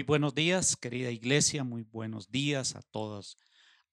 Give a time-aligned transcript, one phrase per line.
[0.00, 3.36] Muy buenos días, querida iglesia, muy buenos días a todos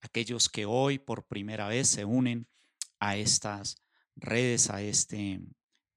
[0.00, 2.48] aquellos que hoy por primera vez se unen
[2.98, 3.76] a estas
[4.16, 5.42] redes, a este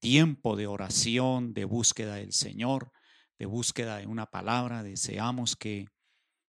[0.00, 2.92] tiempo de oración, de búsqueda del Señor,
[3.38, 4.82] de búsqueda de una palabra.
[4.82, 5.86] Deseamos que,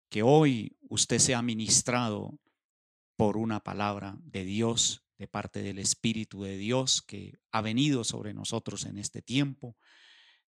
[0.09, 2.39] que hoy usted sea ministrado
[3.17, 8.35] por una palabra de Dios, de parte del Espíritu de Dios que ha venido sobre
[8.35, 9.77] nosotros en este tiempo,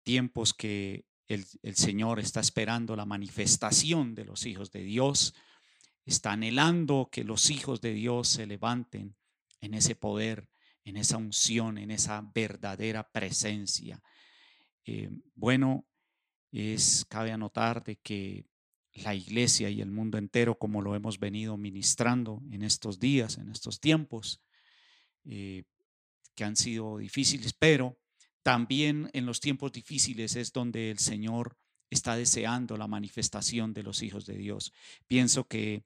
[0.01, 5.33] tiempos que el, Señor está esperando la manifestación de los hijos de Dios,
[6.05, 9.15] está anhelando que los hijos de Dios se levanten
[9.61, 10.49] en ese poder,
[10.83, 14.01] en esa unción, en esa verdadera presencia.
[14.85, 15.87] Eh, bueno,
[16.51, 18.45] es, cabe anotar de que
[18.93, 23.49] la iglesia y el mundo entero, como lo hemos venido ministrando en estos días, en
[23.49, 24.41] estos tiempos,
[25.25, 25.63] eh,
[26.35, 27.97] que han sido difíciles, pero
[28.45, 31.57] también en los tiempos difíciles es donde el Señor
[31.89, 34.71] está deseando la manifestación de los hijos de Dios.
[35.07, 35.83] Pienso que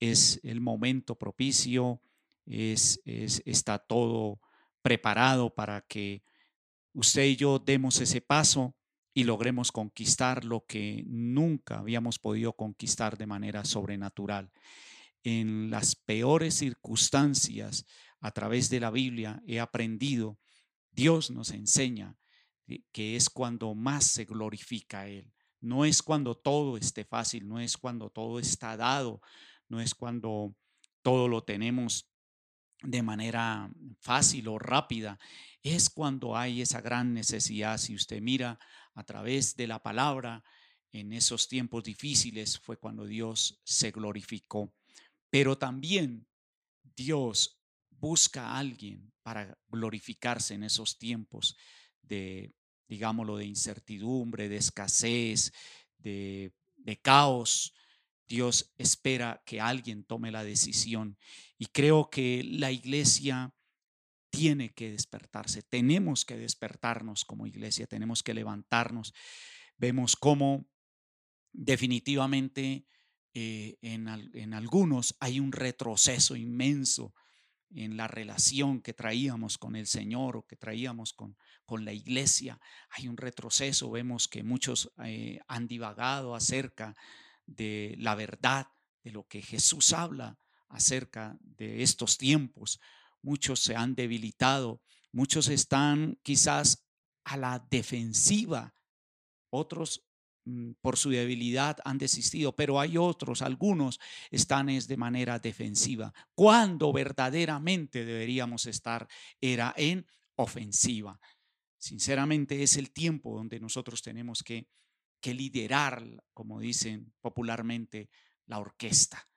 [0.00, 2.02] es el momento propicio,
[2.46, 4.40] es, está todo
[4.82, 6.24] preparado para que
[6.94, 8.74] usted y yo demos ese paso
[9.14, 14.50] y logremos conquistar lo que nunca habíamos podido conquistar de manera sobrenatural.
[15.22, 17.86] En las peores circunstancias,
[18.18, 20.40] a través de la Biblia, he aprendido
[20.90, 22.16] Dios nos enseña
[22.92, 25.32] que es cuando más se glorifica Él.
[25.60, 29.20] No es cuando todo esté fácil, no es cuando todo está dado,
[29.68, 30.54] no es cuando
[31.02, 32.08] todo lo tenemos
[32.82, 35.18] de manera fácil o rápida.
[35.62, 37.76] Es cuando hay esa gran necesidad.
[37.78, 38.58] Si usted mira
[38.94, 40.42] a través de la palabra,
[40.92, 44.72] en esos tiempos difíciles fue cuando Dios se glorificó.
[45.28, 46.26] Pero también
[46.96, 51.56] Dios busca a alguien para glorificarse en esos tiempos
[52.02, 52.52] de,
[52.88, 55.52] digámoslo, de incertidumbre, de escasez,
[55.98, 56.52] de,
[57.02, 57.72] caos.
[58.26, 61.18] Dios espera que alguien tome la decisión
[61.58, 63.52] y creo que la iglesia
[64.30, 69.12] tiene que despertarse, tenemos que despertarnos como iglesia, tenemos que levantarnos.
[69.76, 70.68] Vemos cómo
[71.52, 72.86] definitivamente
[73.34, 77.14] eh, en, algunos hay un retroceso inmenso
[77.74, 82.60] en la relación que traíamos con el Señor o que traíamos con, con la iglesia.
[82.90, 86.96] Hay un retroceso, vemos que muchos eh, han divagado acerca
[87.46, 88.66] de la verdad,
[89.02, 90.38] de lo que Jesús habla
[90.68, 92.80] acerca de estos tiempos.
[93.22, 94.82] Muchos se han debilitado,
[95.12, 96.86] muchos están quizás
[97.24, 98.74] a la defensiva,
[99.50, 100.04] otros
[100.80, 103.98] por su debilidad han desistido, pero hay otros, algunos
[104.30, 106.12] están es de manera defensiva.
[106.34, 109.08] Cuando verdaderamente deberíamos estar
[109.40, 110.06] era en
[110.36, 111.20] ofensiva.
[111.78, 114.68] Sinceramente es el tiempo donde nosotros tenemos que,
[115.20, 118.10] que liderar, como dicen popularmente,
[118.46, 119.28] la orquesta.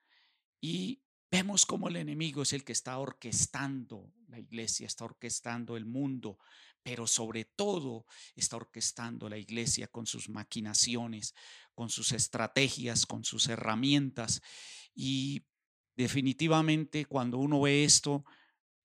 [0.60, 5.84] Y vemos cómo el enemigo es el que está orquestando la iglesia, está orquestando el
[5.84, 6.38] mundo,
[6.84, 8.04] pero sobre todo
[8.36, 11.34] está orquestando la iglesia con sus maquinaciones,
[11.74, 14.42] con sus estrategias, con sus herramientas.
[14.94, 15.46] Y
[15.96, 18.24] definitivamente cuando uno ve esto,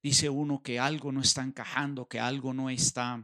[0.02, 3.22] dice uno que algo no está encajando, que algo no está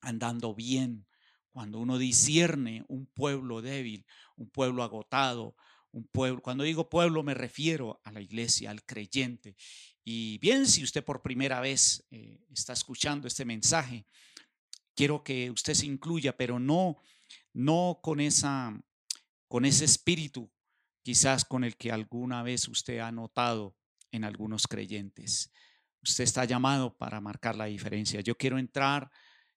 [0.00, 1.06] andando bien.
[1.50, 5.56] Cuando uno discierne un pueblo débil, un pueblo agotado,
[5.90, 9.56] un pueblo, cuando digo pueblo me refiero a la iglesia, al creyente.
[10.10, 14.06] Y bien, si usted por primera vez eh, está escuchando este mensaje,
[14.94, 16.96] quiero que usted se incluya, pero no,
[17.52, 18.72] no con, esa,
[19.48, 20.50] con ese espíritu
[21.02, 23.76] quizás con el que alguna vez usted ha notado
[24.10, 25.52] en algunos creyentes.
[26.02, 28.22] Usted está llamado para marcar la diferencia.
[28.22, 29.10] Yo quiero entrar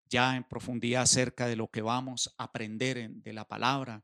[0.04, 4.04] ya en profundidad acerca de lo que vamos a aprender de la palabra.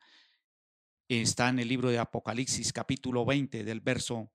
[1.10, 4.32] Está en el libro de Apocalipsis capítulo 20 del verso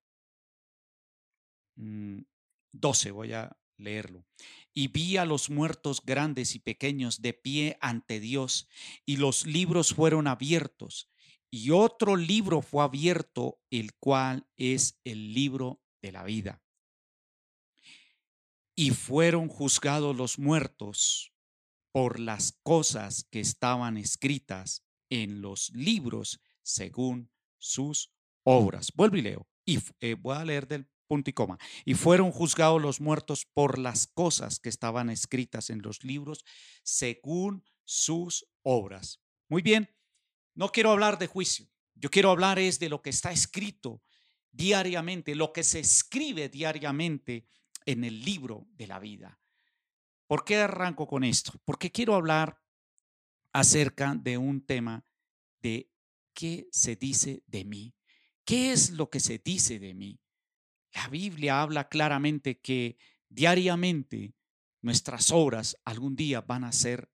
[2.72, 4.24] 12, mm, voy a leerlo.
[4.72, 8.68] Y vi a los muertos grandes y pequeños de pie ante Dios,
[9.04, 11.10] y los libros fueron abiertos,
[11.50, 16.62] y otro libro fue abierto, el cual es el libro de la vida.
[18.74, 21.34] Y fueron juzgados los muertos
[21.92, 28.10] por las cosas que estaban escritas en los libros según sus
[28.44, 28.90] obras.
[28.94, 29.46] Vuelvo y leo.
[29.66, 30.88] Y eh, voy a leer del
[31.30, 31.58] y coma.
[31.84, 36.44] Y fueron juzgados los muertos por las cosas que estaban escritas en los libros
[36.82, 39.20] según sus obras.
[39.48, 39.90] Muy bien,
[40.54, 41.68] no quiero hablar de juicio.
[41.94, 44.02] Yo quiero hablar es de lo que está escrito
[44.50, 47.46] diariamente, lo que se escribe diariamente
[47.84, 49.38] en el libro de la vida.
[50.26, 51.52] ¿Por qué arranco con esto?
[51.64, 52.58] Porque quiero hablar
[53.52, 55.04] acerca de un tema
[55.60, 55.90] de
[56.32, 57.94] ¿qué se dice de mí?
[58.44, 60.18] ¿Qué es lo que se dice de mí?
[60.92, 62.96] La Biblia habla claramente que
[63.28, 64.34] diariamente
[64.82, 67.10] nuestras obras algún día van a ser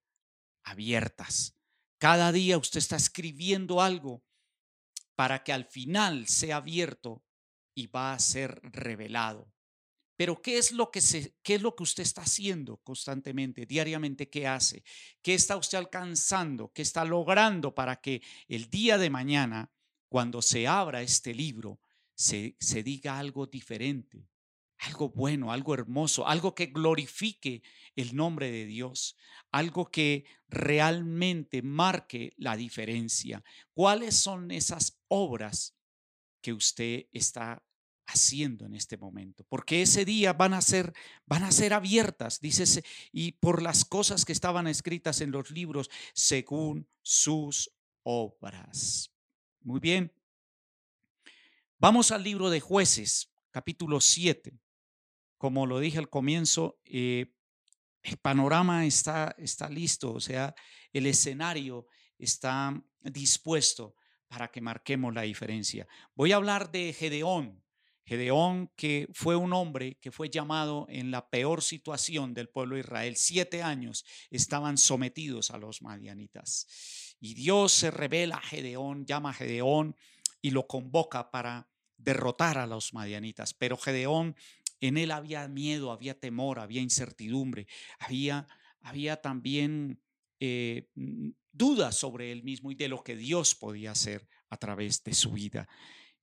[0.65, 1.55] abiertas.
[1.99, 4.25] Cada día usted está escribiendo algo
[5.15, 7.25] para que al final sea abierto
[7.75, 9.53] y va a ser revelado.
[10.17, 14.29] Pero ¿qué es lo que se, qué es lo que usted está haciendo constantemente, diariamente
[14.29, 14.83] qué hace?
[15.23, 16.73] ¿Qué está usted alcanzando?
[16.73, 19.71] ¿Qué está logrando para que el día de mañana
[20.09, 21.81] cuando se abra este libro
[22.19, 24.29] se, se diga algo diferente?
[24.79, 27.63] algo bueno, algo hermoso, algo que glorifique
[27.97, 29.17] el nombre de Dios,
[29.51, 33.43] algo que realmente marque la diferencia.
[33.75, 35.77] ¿Cuáles son esas obras
[36.41, 37.65] que usted está
[38.07, 39.45] haciendo en este momento?
[39.49, 40.93] Porque ese día van a ser
[41.27, 45.91] van a ser abiertas, dice, y por las cosas que estaban escritas en los libros
[46.15, 47.71] según sus
[48.05, 49.13] obras.
[49.61, 50.18] Muy bien.
[51.79, 54.59] Vamos al libro de Jueces, capítulo 7
[55.39, 57.33] como lo dije al comienzo, eh,
[58.03, 60.55] el panorama está, está listo, o sea,
[60.93, 61.87] el escenario
[62.19, 63.95] está dispuesto
[64.27, 65.87] para que marquemos la diferencia.
[66.15, 67.65] Voy a hablar de Gedeón.
[68.05, 72.81] Gedeón, que fue un hombre que fue llamado en la peor situación del pueblo de
[72.81, 73.17] Israel.
[73.17, 76.67] Siete años estaban sometidos a los madianitas.
[77.21, 79.95] Y Dios se revela a Gedeón, llama a Gedeón
[80.41, 83.55] y lo convoca para derrotar a los madianitas.
[83.55, 84.37] Pero Gedeón
[84.81, 87.67] en él había miedo, había temor, había incertidumbre,
[87.99, 88.47] había,
[88.81, 90.01] había también
[90.41, 90.89] eh,
[91.53, 95.33] dudas sobre él mismo y de lo que Dios podía hacer a través de su
[95.33, 95.69] vida.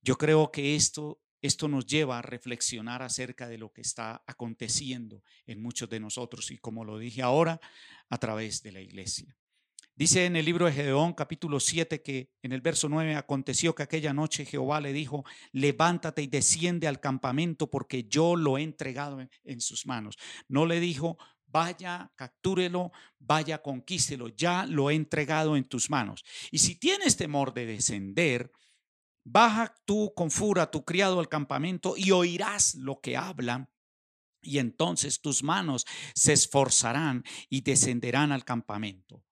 [0.02, 5.22] Yo creo que esto, esto nos lleva a reflexionar acerca de lo que está aconteciendo
[5.46, 7.60] en muchos de nosotros y como lo dije ahora,
[8.10, 9.36] a través de la iglesia.
[9.98, 13.84] Dice en el libro de Gedeón capítulo 7 que en el verso 9 aconteció que
[13.84, 19.26] aquella noche Jehová le dijo, levántate y desciende al campamento porque yo lo he entregado
[19.46, 20.18] en, sus manos.
[20.50, 26.26] No le dijo, vaya, captúrelo, vaya, conquístelo, ya lo he entregado en tus manos.
[26.52, 28.52] Y si tienes temor de descender,
[29.24, 33.70] baja tú con fura tu criado al campamento y oirás lo que habla
[34.42, 39.25] y entonces tus manos se esforzarán y descenderán al campamento.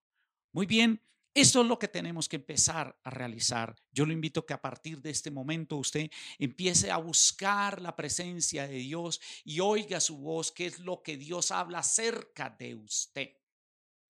[0.54, 1.02] Muy bien,
[1.34, 3.74] esto es lo que tenemos que empezar a realizar.
[3.90, 6.08] Yo lo invito que a partir de este momento usted
[6.38, 11.16] empiece a buscar la presencia de Dios y oiga su voz, qué es lo que
[11.16, 13.30] Dios habla acerca de usted.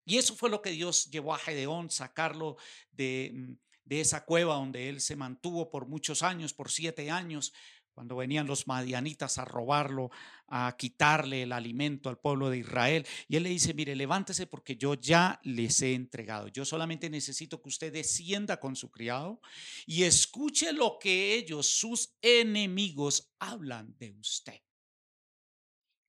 [0.03, 2.57] Y eso fue lo que Dios llevó a Gedeón, sacarlo
[2.91, 3.53] de, mm,
[3.85, 7.53] de esa cueva donde él se mantuvo por muchos años, por siete años,
[7.93, 10.09] cuando venían los madianitas a robarlo,
[10.47, 13.05] a quitarle el alimento al pueblo de Israel.
[13.27, 16.47] Y él le dice, mire, levántese porque yo ya les he entregado.
[16.47, 19.41] Yo solamente necesito que usted descienda con su criado
[19.85, 24.59] y escuche lo que ellos, sus enemigos, hablan de usted.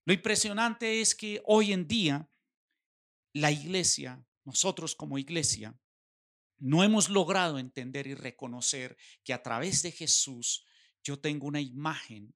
[0.07, 2.29] Lo impresionante es que hoy en día
[3.33, 5.79] la iglesia, nosotros como iglesia,
[6.59, 10.65] no hemos logrado entender y reconocer que a través de Jesús,
[11.05, 12.35] yo tengo una imagen,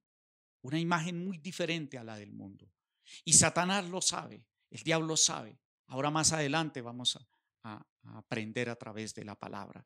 [0.61, 2.71] una imagen muy diferente a la del mundo.
[3.25, 5.59] Y Satanás lo sabe, el diablo sabe.
[5.87, 7.27] Ahora más adelante vamos a,
[8.15, 9.83] aprender a través de la palabra.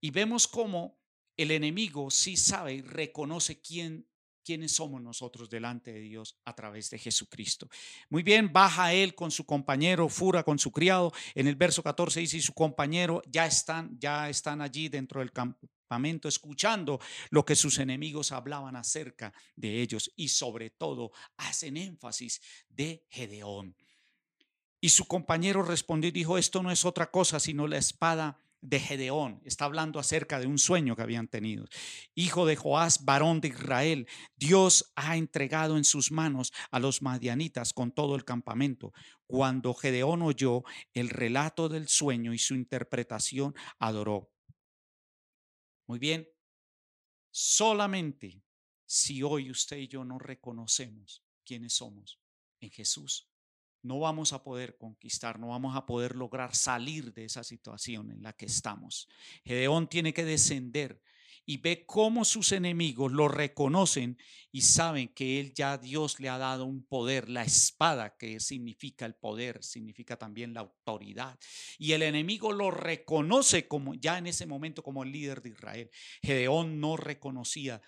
[0.00, 0.98] Y vemos cómo
[1.36, 4.08] el enemigo sí sabe y reconoce quién
[4.46, 7.68] quiénes somos nosotros delante de Dios a través de Jesucristo.
[8.08, 11.12] Muy bien, baja él con su compañero, fura con su criado.
[11.34, 15.32] En el verso 14 dice, y su compañero ya están, ya están allí dentro del
[16.24, 17.00] escuchando
[17.30, 23.76] lo que sus enemigos hablaban acerca de ellos y sobre todo hacen énfasis de Gedeón.
[24.80, 28.80] Y su compañero respondió y dijo, esto no es otra cosa sino la espada de
[28.80, 29.40] Gedeón.
[29.44, 31.66] Está hablando acerca de un sueño que habían tenido.
[32.14, 37.72] Hijo de Joás, varón de Israel, Dios ha entregado en sus manos a los madianitas
[37.72, 38.92] con todo el campamento.
[39.26, 40.64] Cuando Gedeón oyó
[40.94, 44.30] el relato del sueño y su interpretación, adoró.
[45.86, 46.28] Muy bien,
[47.30, 48.42] solamente
[48.86, 52.20] si hoy usted y yo no reconocemos quiénes somos
[52.60, 53.28] en Jesús,
[53.82, 58.22] no vamos a poder conquistar, no vamos a poder lograr salir de esa situación en
[58.22, 59.08] la que estamos.
[59.44, 61.00] Gedeón tiene que descender
[61.46, 64.18] y ve cómo sus enemigos lo reconocen
[64.50, 69.06] y saben que él ya Dios le ha dado un poder, la espada que significa
[69.06, 71.38] el poder, significa también la autoridad.
[71.78, 75.90] Y el enemigo lo reconoce como ya en ese momento como el líder de Israel.
[76.20, 77.80] Gedeón no reconocía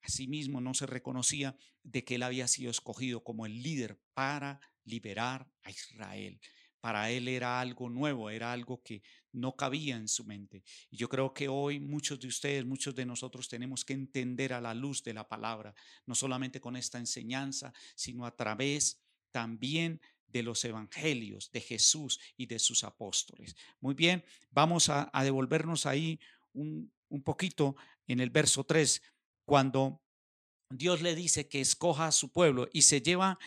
[0.00, 4.00] a sí mismo, no se reconocía de que él había sido escogido como el líder
[4.14, 6.40] para liberar a Israel,
[6.82, 10.64] para él era algo nuevo, era algo que no cabía en su mente.
[10.90, 14.60] Y yo creo que hoy muchos de ustedes, muchos de nosotros tenemos que entender a
[14.60, 15.72] la luz de la palabra,
[16.06, 22.46] no solamente con esta enseñanza, sino a través también de los evangelios de Jesús y
[22.46, 23.54] de sus apóstoles.
[23.80, 26.18] Muy bien, vamos a, devolvernos ahí
[26.52, 27.76] un, un poquito
[28.08, 29.00] en el verso 3,
[29.44, 30.02] cuando
[30.68, 33.38] Dios le dice que escoja a su pueblo y se lleva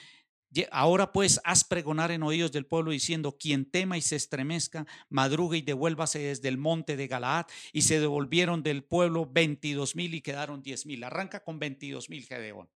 [0.72, 5.58] Ahora pues haz pregonar en oídos del pueblo diciendo, quien tema y se estremezca, madrugue
[5.58, 7.48] y devuélvase desde el monte de Galaad.
[7.74, 11.04] Y se devolvieron del pueblo 22 mil y quedaron 10 mil.
[11.04, 12.70] Arranca con 22 mil Gedeón.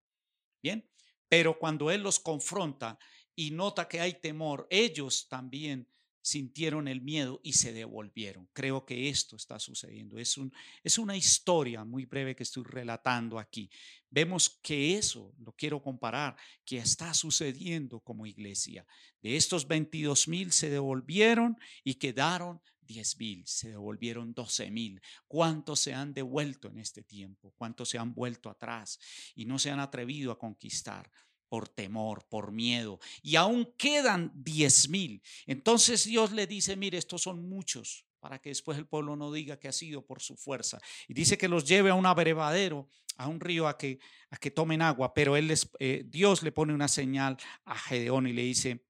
[0.61, 0.89] Bien,
[1.29, 2.99] pero cuando él los confronta
[3.35, 5.87] y nota que hay temor, ellos también
[6.21, 8.49] sintieron el miedo y se devolvieron.
[8.53, 10.17] Creo que esto está sucediendo.
[10.17, 13.69] Es, un, es una historia muy breve que estoy relatando aquí.
[14.09, 16.35] Vemos que eso, lo quiero comparar,
[16.65, 18.85] que está sucediendo como iglesia.
[19.21, 24.99] De estos 22 mil se devolvieron y quedaron 10 mil, se devolvieron 12 mil.
[25.27, 27.53] ¿Cuántos se han devuelto en este tiempo?
[27.55, 28.99] ¿Cuántos se han vuelto atrás
[29.35, 31.11] y no se han atrevido a conquistar?
[31.49, 35.21] Por temor, por miedo, y aún quedan diez mil.
[35.47, 39.59] Entonces Dios le dice, mire, estos son muchos, para que después el pueblo no diga
[39.59, 40.79] que ha sido por su fuerza.
[41.07, 42.87] Y dice que los lleve a un abrevadero,
[43.17, 46.51] a un río, a que, a que tomen agua, pero él les, eh, Dios le
[46.51, 48.85] pone una señal a Gedeón y le dice,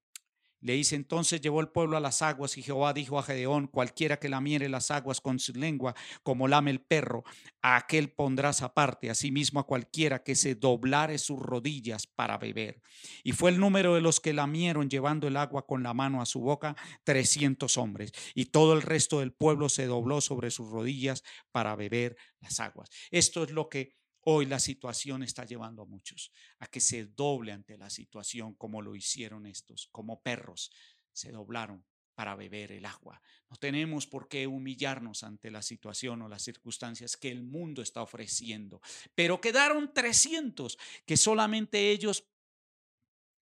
[0.60, 4.18] le dice entonces llevó el pueblo a las aguas y Jehová dijo a Gedeón, cualquiera
[4.18, 7.24] que lamiere las aguas con su lengua, como lame el perro,
[7.62, 12.82] a aquel pondrás aparte, asimismo a cualquiera que se doblare sus rodillas para beber.
[13.22, 16.26] Y fue el número de los que lamieron llevando el agua con la mano a
[16.26, 18.12] su boca, trescientos hombres.
[18.34, 22.90] Y todo el resto del pueblo se dobló sobre sus rodillas para beber las aguas.
[23.10, 27.52] Esto es lo que Hoy la situación está llevando a muchos a que se doble
[27.52, 30.70] ante la situación como lo hicieron estos, como perros
[31.12, 31.84] se doblaron
[32.14, 33.22] para beber el agua.
[33.48, 38.02] No tenemos por qué humillarnos ante la situación o las circunstancias que el mundo está
[38.02, 38.82] ofreciendo.
[39.14, 42.26] Pero quedaron 300 que solamente ellos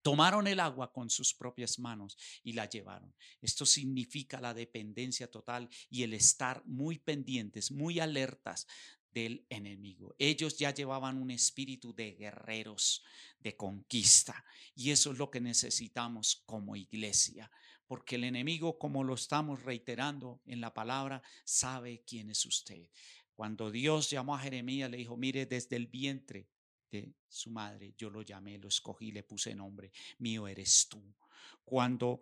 [0.01, 3.13] tomaron el agua con sus propias manos y la llevaron.
[3.41, 8.65] Esto significa la dependencia total y el estar muy pendientes, muy alertas
[9.13, 10.15] del enemigo.
[10.17, 13.03] Ellos ya llevaban un espíritu de guerreros,
[13.39, 14.43] de conquista.
[14.75, 17.51] Y eso es lo que necesitamos como iglesia.
[17.87, 22.89] Porque el enemigo, como lo estamos reiterando en la palabra, sabe quién es usted.
[23.33, 26.49] Cuando Dios llamó a Jeremías, le dijo, mire, desde el vientre
[26.91, 31.01] de su madre, yo lo llamé, lo escogí, le puse nombre, mío eres tú.
[31.63, 32.21] Cuando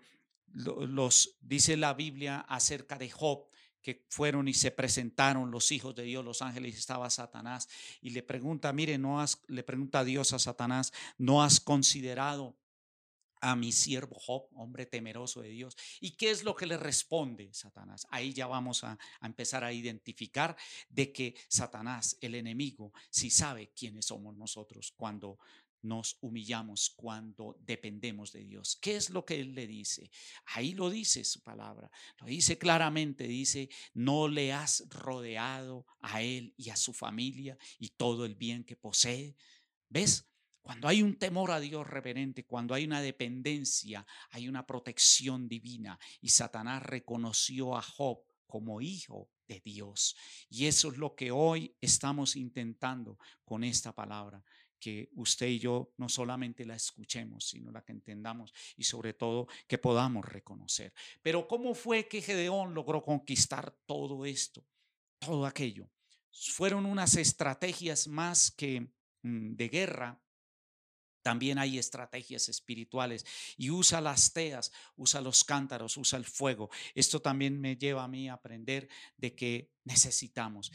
[0.53, 3.49] los dice la Biblia acerca de Job,
[3.81, 7.67] que fueron y se presentaron los hijos de Dios, los ángeles, estaba Satanás,
[8.01, 12.55] y le pregunta, mire, no has, le pregunta a Dios a Satanás, ¿no has considerado
[13.41, 15.77] a mi siervo Job, hombre temeroso de Dios.
[15.99, 18.07] ¿Y qué es lo que le responde Satanás?
[18.09, 20.57] Ahí ya vamos a, a, empezar a identificar
[20.89, 25.37] de que Satanás, el enemigo, sí sabe quiénes somos nosotros cuando
[25.87, 28.77] nos humillamos cuando dependemos de Dios.
[28.81, 30.11] ¿Qué es lo que Él le dice?
[30.45, 31.89] Ahí lo dice su palabra.
[32.19, 33.27] Lo dice claramente.
[33.27, 38.63] Dice, no le has rodeado a Él y a su familia y todo el bien
[38.63, 39.35] que posee.
[39.89, 40.27] ¿Ves?
[40.61, 45.97] Cuando hay un temor a Dios reverente, cuando hay una dependencia, hay una protección divina.
[46.19, 50.15] Y Satanás reconoció a Job como hijo de Dios.
[50.49, 54.43] Y eso es lo que hoy estamos intentando con esta palabra
[54.79, 59.47] que usted y yo no solamente la escuchemos, sino la que entendamos y sobre todo
[59.67, 60.93] que podamos reconocer.
[61.21, 64.65] Pero ¿cómo fue que Gedeón logró conquistar todo esto,
[65.19, 65.89] todo aquello?
[66.31, 68.91] Fueron unas estrategias más que
[69.23, 70.21] mm, de guerra,
[71.23, 73.25] también hay estrategias espirituales
[73.57, 76.69] y usa las teas, usa los cántaros, usa el fuego.
[76.95, 80.71] Esto también me lleva a mí a aprender de que necesitamos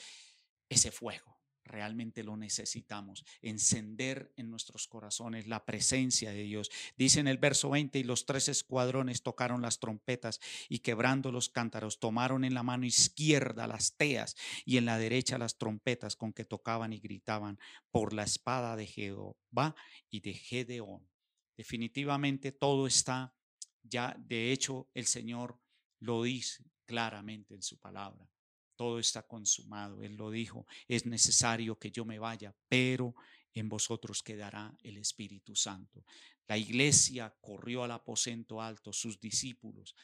[0.68, 1.31] ese fuego
[1.64, 6.70] realmente lo necesitamos, encender en nuestros corazones la presencia de Dios.
[6.96, 11.48] Dice en el verso 20, y los tres escuadrones tocaron las trompetas y quebrando los
[11.48, 16.32] cántaros, tomaron en la mano izquierda las teas y en la derecha las trompetas con
[16.32, 17.58] que tocaban y gritaban
[17.90, 19.74] por la espada de Jehová
[20.10, 21.08] y de Gedeón.
[21.56, 23.34] Definitivamente todo está
[23.82, 25.60] ya, de hecho el Señor
[26.00, 28.28] lo dice claramente en su palabra
[28.76, 30.02] todo está consumado.
[30.02, 33.14] Él lo dijo, es necesario que yo me vaya, pero
[33.54, 36.04] en vosotros quedará el Espíritu Santo.
[36.46, 39.94] La iglesia corrió al aposento alto, sus discípulos,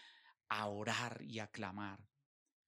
[0.49, 2.01] a orar y a clamar.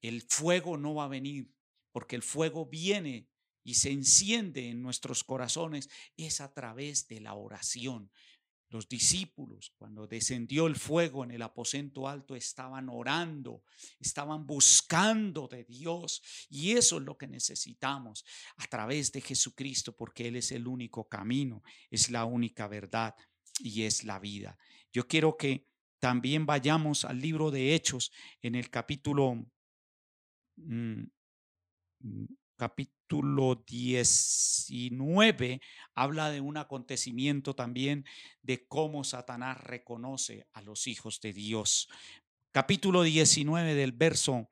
[0.00, 1.52] El fuego no va a venir,
[1.92, 3.28] porque el fuego viene
[3.62, 8.11] y se enciende en nuestros corazones, es a través de la oración.
[8.70, 13.64] Los discípulos, cuando descendió el fuego en el aposento alto, estaban orando,
[13.98, 16.22] estaban buscando de Dios.
[16.48, 18.24] Y eso es lo que necesitamos
[18.56, 23.16] a través de Jesucristo, porque Él es el único camino, es la única verdad
[23.58, 24.56] y es la vida.
[24.92, 25.66] Yo quiero que
[25.98, 29.46] también vayamos al libro de Hechos en el capítulo
[30.56, 31.02] mm,
[32.60, 35.62] capítulo 19
[35.94, 38.04] habla de un acontecimiento también
[38.42, 41.88] de cómo Satanás reconoce a los hijos de Dios.
[42.52, 44.50] Capítulo 19 del verso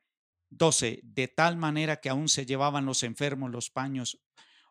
[0.48, 4.18] 12, de tal manera que aún se llevaban los enfermos los paños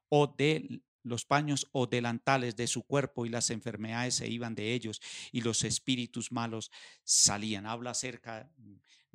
[0.09, 4.73] o de los paños o delantales de su cuerpo y las enfermedades se iban de
[4.73, 4.99] ellos
[5.31, 6.71] y los espíritus malos
[7.03, 7.67] salían.
[7.67, 8.51] Habla acerca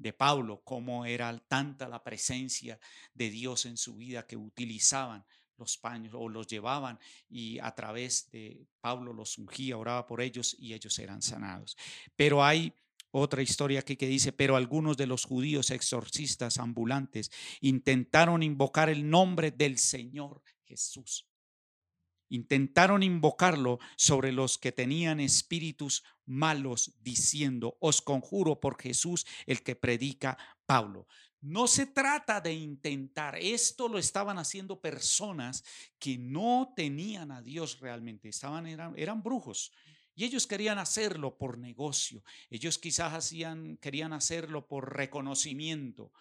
[0.03, 2.79] de Pablo, cómo era tanta la presencia
[3.15, 5.25] de Dios en su vida que utilizaban
[5.57, 10.57] los paños o los llevaban y a través de Pablo los ungía, oraba por ellos
[10.59, 11.77] y ellos eran sanados.
[12.17, 12.75] Pero hay
[13.13, 17.31] otra historia aquí que dice, pero algunos de los judíos exorcistas ambulantes
[17.61, 21.27] intentaron invocar el nombre del Señor Jesús
[22.33, 29.77] intentaron invocarlo sobre los que tenían espíritus malos, diciendo, os conjuro por Jesús el que
[29.77, 31.07] predica Pablo.
[31.43, 35.63] No se trata de intentar, esto lo estaban haciendo personas
[35.99, 39.73] que no tenían a Dios realmente, estaban, eran, eran brujos.
[40.15, 42.23] Y ellos querían hacerlo por negocio.
[42.49, 46.13] Ellos quizás hacían, querían hacerlo por reconocimiento.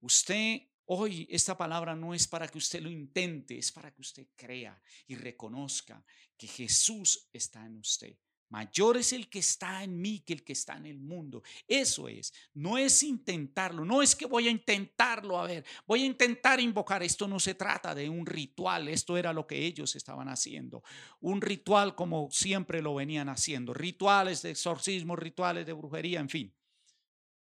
[0.00, 4.26] Usted Hoy esta palabra no es para que usted lo intente, es para que usted
[4.36, 6.04] crea y reconozca
[6.36, 8.16] que Jesús está en usted.
[8.50, 11.42] Mayor es el que está en mí que el que está en el mundo.
[11.66, 12.32] Eso es.
[12.52, 13.84] No es intentarlo.
[13.84, 15.40] No es que voy a intentarlo.
[15.40, 17.02] A ver, voy a intentar invocar.
[17.02, 18.86] Esto no se trata de un ritual.
[18.88, 20.84] Esto era lo que ellos estaban haciendo.
[21.20, 23.74] Un ritual como siempre lo venían haciendo.
[23.74, 26.54] Rituales de exorcismo, rituales de brujería, en fin.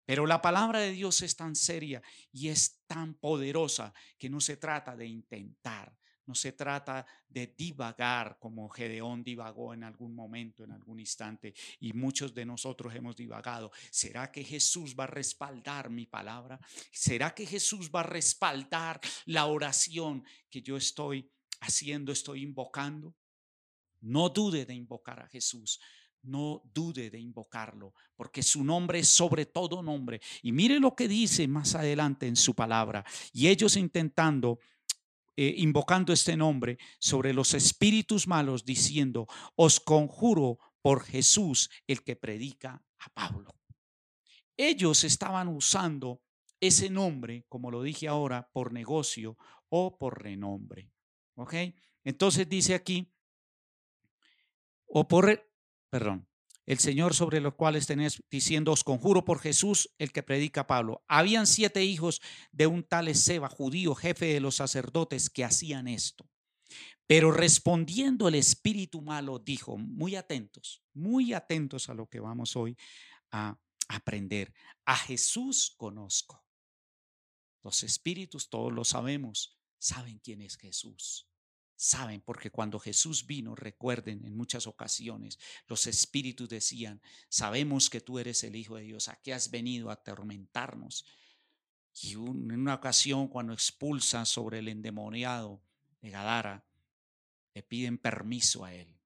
[0.08, 2.00] Pero la palabra de Dios es tan seria
[2.32, 8.38] y es tan poderosa que no se trata de intentar, no se trata de divagar
[8.40, 13.70] como Gedeón divagó en algún momento, en algún instante, y muchos de nosotros hemos divagado.
[13.90, 16.59] ¿Será que Jesús va a respaldar mi palabra?
[16.90, 21.30] ¿Será que Jesús va a respaldar la oración que yo estoy
[21.61, 23.14] haciendo, estoy invocando?
[24.00, 25.78] No dude de invocar a Jesús
[26.22, 30.20] no dude de invocarlo, porque su nombre es sobre todo nombre.
[30.42, 33.04] Y mire lo que dice más adelante en su palabra.
[33.33, 34.59] Y ellos intentando,
[35.37, 39.26] eh, invocando este nombre sobre los espíritus malos, diciendo,
[39.57, 43.54] os conjuro por Jesús, el que predica a Pablo.
[44.57, 46.22] Ellos estaban usando
[46.61, 49.37] ese nombre, como lo dije ahora, por negocio
[49.68, 50.90] o por renombre.
[51.37, 51.54] ¿Ok?
[52.04, 53.12] Entonces dice aquí,
[54.88, 55.47] o por
[55.90, 56.29] perdón,
[56.66, 61.03] el Señor sobre los cuales tenés diciendo, os conjuro por Jesús, el que predica Pablo.
[61.09, 62.20] Habían siete hijos
[62.53, 66.29] de un tal Seba, judío, jefe de los sacerdotes, que hacían esto.
[67.07, 72.77] Pero respondiendo el espíritu malo, dijo, muy atentos, muy atentos a lo que vamos hoy
[73.31, 74.53] a aprender.
[74.85, 76.44] A Jesús conozco.
[77.62, 81.27] Los espíritus, todos lo sabemos, saben quién es Jesús.
[81.80, 85.38] Saben, porque cuando Jesús vino, recuerden, en muchas ocasiones
[85.68, 89.88] los espíritus decían, sabemos que tú eres el Hijo de Dios, ¿a qué has venido
[89.88, 91.04] a atormentarnos?
[92.02, 95.62] Y en una ocasión, cuando expulsan sobre el endemoniado
[96.00, 96.66] de Gadara,
[97.54, 98.98] le piden permiso a él.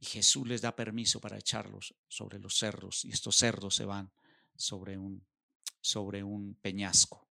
[0.00, 3.04] Y Jesús les da permiso para echarlos sobre los cerdos.
[3.04, 4.10] Y estos cerdos se van
[4.56, 5.24] sobre un,
[5.80, 7.29] sobre un peñasco.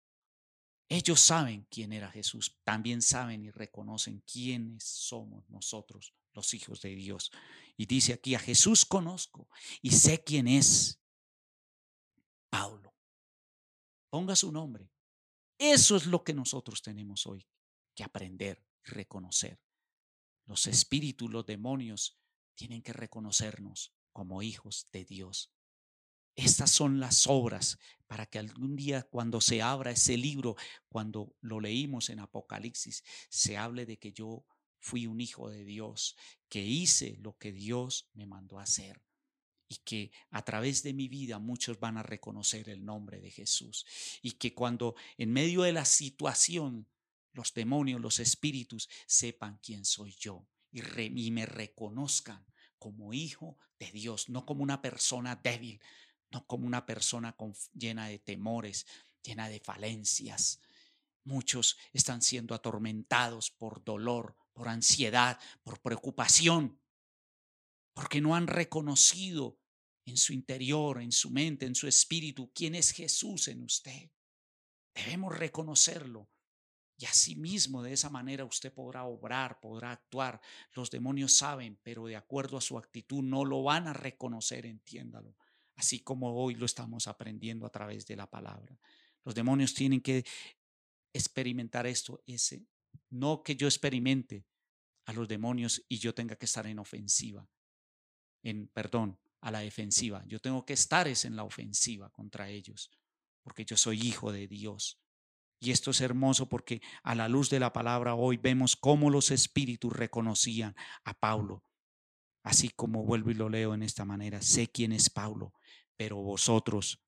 [0.89, 6.95] Ellos saben quién era Jesús, también saben y reconocen quiénes somos nosotros, los hijos de
[6.95, 7.32] Dios.
[7.76, 9.50] Y dice aquí, a Jesús conozco
[9.82, 11.02] y sé quién es.
[12.50, 12.93] Pablo.
[14.10, 14.89] Ponga su nombre.
[15.58, 17.45] Eso es lo que nosotros tenemos hoy
[17.93, 19.60] que aprender y reconocer.
[20.45, 22.17] Los espíritus, los demonios
[22.56, 25.52] tienen que reconocernos como hijos de Dios.
[26.38, 30.56] Estas son las obras para que algún día cuando se abra ese libro,
[30.88, 34.45] cuando lo leímos en Apocalipsis, se hable de que yo
[34.80, 36.15] fui un hijo de Dios,
[36.47, 39.02] que hice lo que Dios me mandó hacer
[39.67, 43.86] y que a través de mi vida muchos van a reconocer el nombre de Jesús
[44.21, 46.88] y que cuando en medio de la situación
[47.34, 52.45] los demonios, los espíritus sepan quién soy yo y me reconozcan
[52.78, 55.82] como hijo de Dios, no como una persona débil,
[56.31, 57.35] no como una persona
[57.73, 58.85] llena de temores,
[59.23, 60.59] llena de falencias.
[61.23, 66.79] Muchos están siendo atormentados por dolor, por ansiedad, por preocupación,
[67.93, 69.59] porque no han reconocido
[70.05, 74.09] en su interior, en su mente, en su espíritu, quién es Jesús en usted.
[74.93, 76.29] Debemos reconocerlo.
[76.99, 80.41] Y asimismo, de esa manera usted podrá obrar, podrá actuar.
[80.73, 85.35] Los demonios saben, pero de acuerdo a su actitud no lo van a reconocer, entiéndalo.
[85.77, 88.77] Así como hoy lo estamos aprendiendo a través de la palabra.
[89.23, 90.25] Los demonios tienen que
[91.13, 92.65] experimentar esto, ese,
[93.09, 94.45] no que yo experimente
[95.05, 97.47] a los demonios y yo tenga que estar en ofensiva,
[98.43, 100.23] en, perdón, a la defensiva.
[100.27, 102.91] Yo tengo que estar es en la ofensiva contra ellos,
[103.43, 104.99] porque yo soy hijo de Dios.
[105.59, 109.31] Y esto es hermoso porque a la luz de la palabra hoy vemos cómo los
[109.31, 111.63] espíritus reconocían a Pablo.
[112.47, 115.53] Así como vuelvo y lo leo en esta manera, sé quién es Pablo,
[115.97, 117.03] pero vosotros,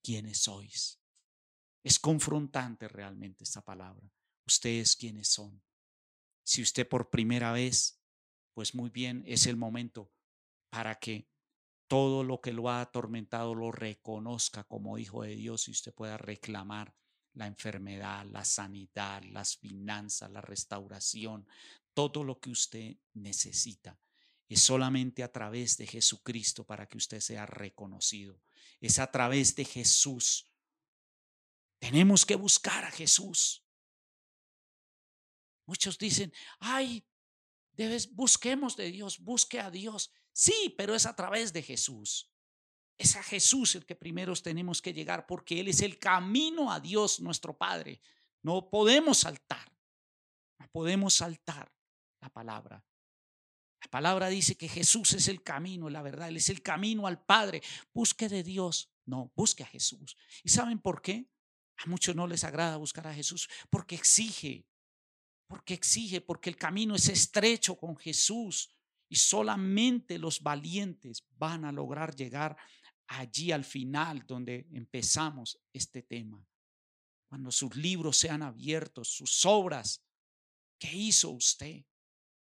[0.00, 1.00] ¿quiénes sois?
[1.82, 4.08] Es confrontante realmente esta palabra.
[4.46, 5.60] Ustedes, ¿quiénes son?
[6.44, 8.00] Si usted por primera vez,
[8.54, 10.12] pues muy bien, es el momento
[10.70, 11.28] para que
[11.88, 16.16] todo lo que lo ha atormentado lo reconozca como hijo de Dios y usted pueda
[16.16, 16.94] reclamar
[17.32, 21.44] la enfermedad, la sanidad, las finanzas, la restauración,
[21.92, 23.98] todo lo que usted necesita.
[24.50, 28.42] Es solamente a través de Jesucristo para que usted sea reconocido.
[28.80, 30.50] Es a través de Jesús.
[31.78, 33.64] Tenemos que buscar a Jesús.
[35.66, 37.06] Muchos dicen, ay,
[37.74, 40.10] debes, busquemos de Dios, busque a Dios.
[40.32, 42.28] Sí, pero es a través de Jesús.
[42.98, 46.80] Es a Jesús el que primero tenemos que llegar porque Él es el camino a
[46.80, 48.02] Dios nuestro Padre.
[48.42, 49.72] No podemos saltar,
[50.58, 51.72] no podemos saltar
[52.20, 52.84] la palabra.
[53.90, 57.20] La palabra dice que Jesús es el camino, la verdad, Él es el camino al
[57.24, 57.60] Padre.
[57.92, 60.16] Busque de Dios, no, busque a Jesús.
[60.44, 61.28] ¿Y saben por qué?
[61.78, 64.64] A muchos no les agrada buscar a Jesús porque exige,
[65.48, 68.70] porque exige, porque el camino es estrecho con Jesús
[69.08, 72.56] y solamente los valientes van a lograr llegar
[73.08, 76.46] allí al final donde empezamos este tema.
[77.28, 80.00] Cuando sus libros sean abiertos, sus obras,
[80.78, 81.84] ¿qué hizo usted?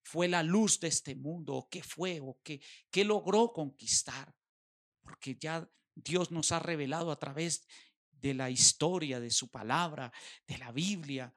[0.03, 1.55] ¿Fue la luz de este mundo?
[1.55, 2.19] ¿O qué fue?
[2.21, 4.33] ¿O qué, qué logró conquistar?
[5.01, 7.67] Porque ya Dios nos ha revelado a través
[8.11, 10.11] de la historia, de su palabra,
[10.47, 11.33] de la Biblia,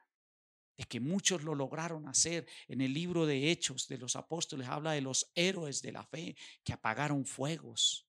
[0.77, 2.47] de que muchos lo lograron hacer.
[2.69, 6.37] En el libro de Hechos de los Apóstoles habla de los héroes de la fe
[6.63, 8.07] que apagaron fuegos,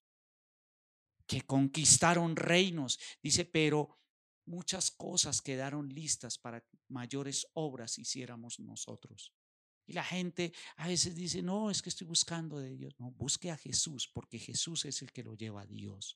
[1.28, 3.00] que conquistaron reinos.
[3.22, 3.98] Dice, pero
[4.46, 9.34] muchas cosas quedaron listas para mayores obras hiciéramos nosotros.
[9.88, 12.96] Y la gente a veces dice, no, es que estoy buscando de Dios.
[13.00, 16.16] No, busque a Jesús, porque Jesús es el que lo lleva a Dios.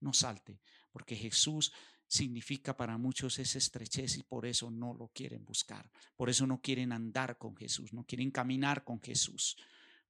[0.00, 0.60] No salte,
[0.92, 1.72] porque Jesús
[2.06, 5.90] significa para muchos esa estrechez y por eso no lo quieren buscar.
[6.16, 9.56] Por eso no quieren andar con Jesús, no quieren caminar con Jesús,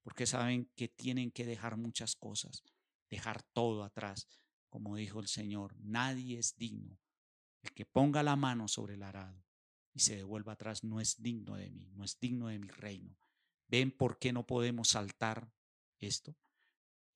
[0.02, 2.62] porque saben que tienen que dejar muchas cosas
[3.08, 4.28] dejar todo atrás.
[4.68, 6.98] Como dijo el Señor, nadie es digno.
[7.62, 9.47] El que ponga la mano sobre el arado
[9.98, 13.18] y se devuelva atrás no es digno de mí, no es digno de mi reino.
[13.66, 15.52] ¿Ven por qué no podemos saltar
[15.98, 16.36] esto?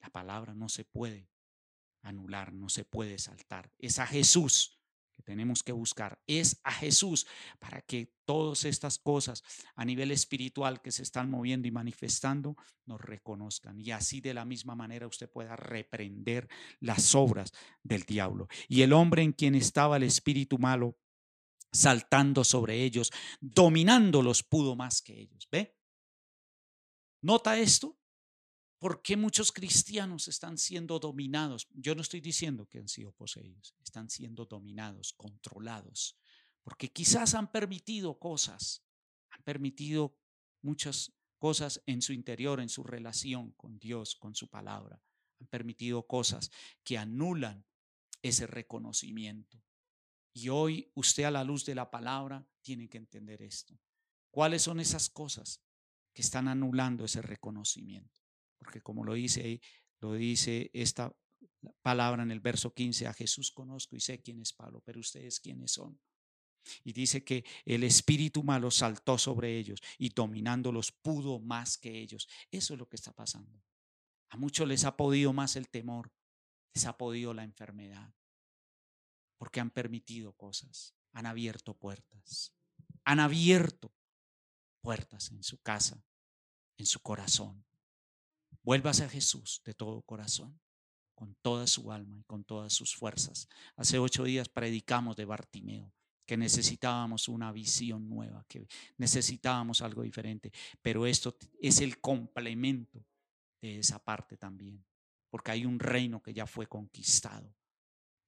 [0.00, 1.30] La palabra no se puede
[2.00, 3.72] anular, no se puede saltar.
[3.78, 4.80] Es a Jesús
[5.12, 7.26] que tenemos que buscar es a Jesús
[7.60, 9.44] para que todas estas cosas
[9.76, 14.44] a nivel espiritual que se están moviendo y manifestando nos reconozcan y así de la
[14.44, 16.48] misma manera usted pueda reprender
[16.80, 18.48] las obras del diablo.
[18.68, 20.96] Y el hombre en quien estaba el espíritu malo
[21.72, 25.48] saltando sobre ellos, dominándolos, pudo más que ellos.
[25.50, 25.76] ¿Ve?
[27.22, 27.98] ¿Nota esto?
[28.78, 31.68] ¿Por qué muchos cristianos están siendo dominados?
[31.70, 36.18] Yo no estoy diciendo que han sido poseídos, están siendo dominados, controlados,
[36.64, 38.84] porque quizás han permitido cosas,
[39.30, 40.18] han permitido
[40.62, 45.00] muchas cosas en su interior, en su relación con Dios, con su palabra,
[45.40, 46.50] han permitido cosas
[46.82, 47.64] que anulan
[48.20, 49.62] ese reconocimiento.
[50.32, 53.78] Y hoy usted a la luz de la palabra tiene que entender esto.
[54.30, 55.62] ¿Cuáles son esas cosas
[56.14, 58.22] que están anulando ese reconocimiento?
[58.62, 59.60] porque como lo dice,
[60.00, 61.12] lo dice esta
[61.82, 65.40] palabra en el verso 15, a Jesús conozco y sé quién es Pablo, pero ustedes
[65.40, 66.00] quiénes son.
[66.84, 72.28] Y dice que el espíritu malo saltó sobre ellos y dominándolos pudo más que ellos.
[72.52, 73.60] Eso es lo que está pasando.
[74.28, 76.12] A muchos les ha podido más el temor,
[76.72, 78.14] les ha podido la enfermedad,
[79.42, 82.54] porque han permitido cosas, han abierto puertas,
[83.02, 83.92] han abierto
[84.80, 86.00] puertas en su casa,
[86.76, 87.64] en su corazón.
[88.62, 90.60] Vuélvase a Jesús de todo corazón,
[91.16, 93.48] con toda su alma y con todas sus fuerzas.
[93.74, 95.92] Hace ocho días predicamos de Bartimeo,
[96.24, 103.04] que necesitábamos una visión nueva, que necesitábamos algo diferente, pero esto es el complemento
[103.60, 104.84] de esa parte también,
[105.30, 107.52] porque hay un reino que ya fue conquistado.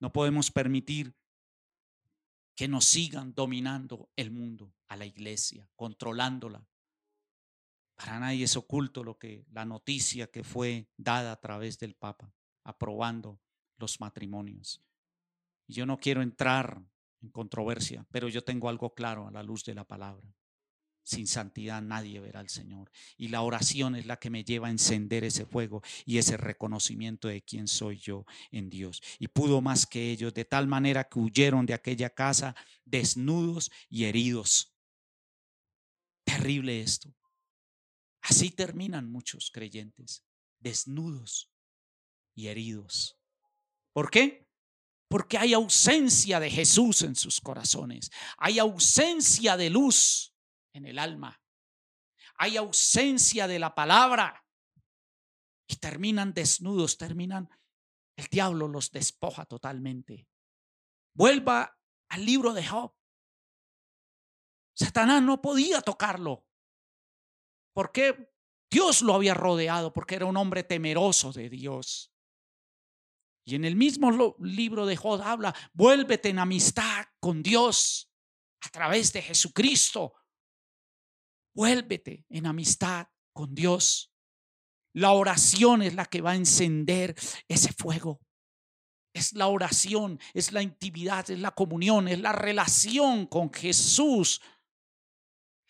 [0.00, 1.14] No podemos permitir
[2.54, 6.64] que nos sigan dominando el mundo, a la iglesia, controlándola.
[7.96, 12.33] Para nadie es oculto lo que la noticia que fue dada a través del Papa,
[12.64, 13.40] aprobando
[13.76, 14.83] los matrimonios.
[15.66, 16.83] Yo no quiero entrar
[17.22, 20.35] en controversia, pero yo tengo algo claro a la luz de la palabra.
[21.04, 22.90] Sin santidad nadie verá al Señor.
[23.18, 27.28] Y la oración es la que me lleva a encender ese fuego y ese reconocimiento
[27.28, 29.02] de quién soy yo en Dios.
[29.18, 34.04] Y pudo más que ellos, de tal manera que huyeron de aquella casa desnudos y
[34.04, 34.74] heridos.
[36.24, 37.14] Terrible esto.
[38.22, 40.24] Así terminan muchos creyentes,
[40.58, 41.52] desnudos
[42.34, 43.18] y heridos.
[43.92, 44.48] ¿Por qué?
[45.08, 48.10] Porque hay ausencia de Jesús en sus corazones.
[48.38, 50.33] Hay ausencia de luz
[50.74, 51.40] en el alma.
[52.37, 54.44] Hay ausencia de la palabra.
[55.66, 57.48] Y terminan desnudos, terminan,
[58.16, 60.28] el diablo los despoja totalmente.
[61.14, 61.78] Vuelva
[62.10, 62.94] al libro de Job.
[64.76, 66.44] Satanás no podía tocarlo.
[67.72, 68.32] porque
[68.70, 72.12] Dios lo había rodeado, porque era un hombre temeroso de Dios.
[73.44, 78.10] Y en el mismo libro de Job habla, vuélvete en amistad con Dios
[78.62, 80.14] a través de Jesucristo.
[81.54, 84.12] Vuélvete en amistad con Dios.
[84.92, 87.14] La oración es la que va a encender
[87.48, 88.20] ese fuego.
[89.12, 94.40] Es la oración, es la intimidad, es la comunión, es la relación con Jesús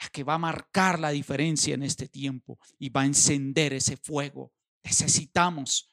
[0.00, 3.96] la que va a marcar la diferencia en este tiempo y va a encender ese
[3.96, 4.52] fuego.
[4.82, 5.88] Necesitamos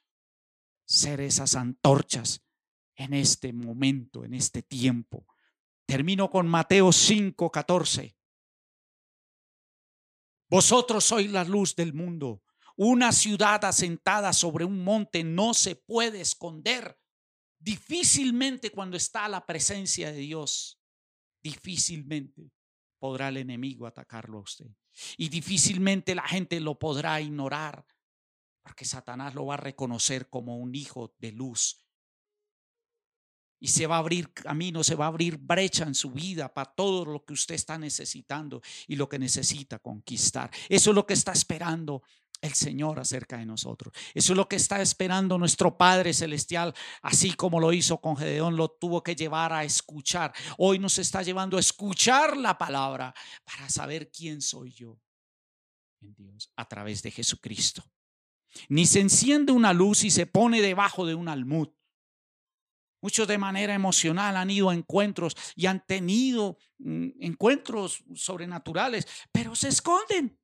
[0.85, 2.43] ser esas antorchas
[2.95, 5.25] en este momento, en este tiempo.
[5.85, 8.15] Termino con Mateo 5, 14.
[10.51, 12.43] Vosotros sois la luz del mundo.
[12.75, 16.99] Una ciudad asentada sobre un monte no se puede esconder.
[17.57, 20.77] Difícilmente cuando está la presencia de Dios,
[21.41, 22.51] difícilmente
[22.99, 24.67] podrá el enemigo atacarlo a usted.
[25.15, 27.85] Y difícilmente la gente lo podrá ignorar,
[28.61, 31.80] porque Satanás lo va a reconocer como un hijo de luz,
[33.61, 36.73] y se va a abrir camino, se va a abrir brecha en su vida para
[36.73, 40.49] todo lo que usted está necesitando y lo que necesita conquistar.
[40.67, 42.01] Eso es lo que está esperando
[42.41, 43.93] el Señor acerca de nosotros.
[44.15, 48.55] Eso es lo que está esperando nuestro Padre Celestial, así como lo hizo con Gedeón,
[48.55, 50.33] lo tuvo que llevar a escuchar.
[50.57, 53.13] Hoy nos está llevando a escuchar la palabra
[53.45, 54.99] para saber quién soy yo
[56.01, 57.83] en Dios a través de Jesucristo.
[58.69, 61.69] Ni se enciende una luz y se pone debajo de un almud
[63.01, 69.55] Muchos de manera emocional han ido a encuentros y han tenido mm, encuentros sobrenaturales, pero
[69.55, 70.39] se esconden.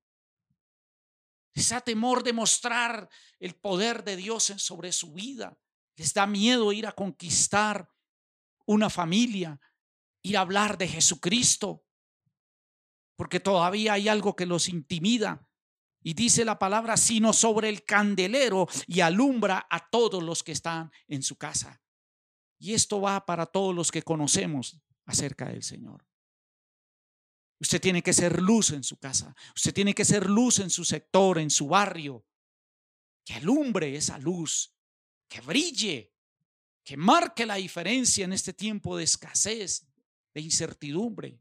[1.53, 5.57] Les da temor de mostrar el poder de Dios sobre su vida.
[5.95, 7.89] Les da miedo ir a conquistar
[8.65, 9.59] una familia,
[10.23, 11.83] ir a hablar de Jesucristo,
[13.15, 15.47] porque todavía hay algo que los intimida.
[16.01, 20.91] Y dice la palabra, sino sobre el candelero y alumbra a todos los que están
[21.07, 21.81] en su casa.
[22.59, 26.05] Y esto va para todos los que conocemos acerca del Señor.
[27.59, 29.35] Usted tiene que ser luz en su casa.
[29.55, 32.25] Usted tiene que ser luz en su sector, en su barrio.
[33.25, 34.73] Que alumbre esa luz,
[35.27, 36.13] que brille,
[36.83, 39.87] que marque la diferencia en este tiempo de escasez,
[40.33, 41.39] de incertidumbre.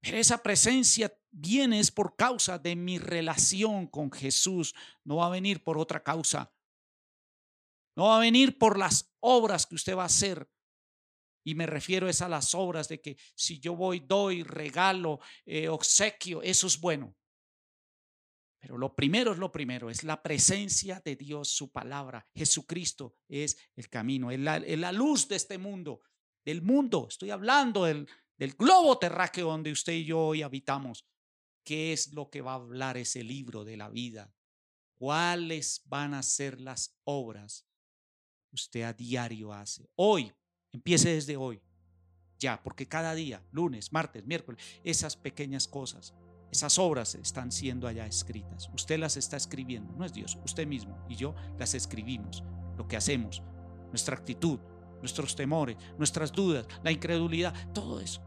[0.00, 4.74] Pero esa presencia viene es por causa de mi relación con Jesús.
[5.02, 6.52] No va a venir por otra causa.
[7.96, 10.48] No va a venir por las obras que usted va a hacer.
[11.44, 15.68] Y me refiero es a las obras de que si yo voy, doy, regalo, eh,
[15.68, 17.16] obsequio, eso es bueno.
[18.58, 22.26] Pero lo primero es lo primero, es la presencia de Dios, su palabra.
[22.34, 26.02] Jesucristo es el camino, es la, luz de este mundo,
[26.44, 27.06] del mundo.
[27.08, 31.06] Estoy hablando del, del globo terráqueo donde usted y yo hoy habitamos.
[31.64, 34.34] ¿Qué es lo que va a hablar ese libro de la vida?
[34.98, 37.65] ¿Cuáles van a ser las obras
[38.56, 39.88] usted a diario hace.
[39.94, 40.32] Hoy,
[40.72, 41.60] empiece desde hoy,
[42.38, 46.14] ya, porque cada día, lunes, martes, miércoles, esas pequeñas cosas,
[46.50, 48.68] esas obras están siendo allá escritas.
[48.74, 52.42] Usted las está escribiendo, no es Dios, usted mismo y yo las escribimos,
[52.76, 53.42] lo que hacemos,
[53.88, 54.58] nuestra actitud,
[55.00, 58.22] nuestros temores, nuestras dudas, la incredulidad, todo eso,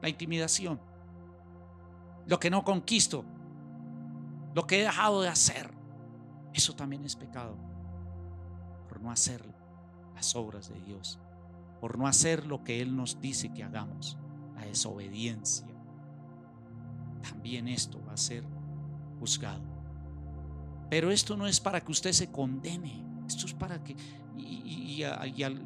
[0.00, 0.80] la intimidación,
[2.26, 3.24] lo que no conquisto,
[4.54, 5.70] lo que he dejado de hacer,
[6.52, 7.69] eso también es pecado
[9.00, 9.44] no hacer
[10.14, 11.18] las obras de Dios,
[11.80, 14.18] por no hacer lo que Él nos dice que hagamos,
[14.54, 15.66] la desobediencia.
[17.22, 18.44] También esto va a ser
[19.18, 19.62] juzgado.
[20.88, 23.04] Pero esto no es para que usted se condene.
[23.26, 23.94] Esto es para que
[24.36, 25.04] y,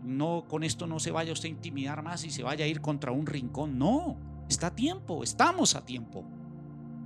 [0.05, 2.81] no con esto no se vaya usted a intimidar más y se vaya a ir
[2.81, 3.79] contra un rincón.
[3.79, 4.17] No,
[4.49, 6.25] está a tiempo, estamos a tiempo.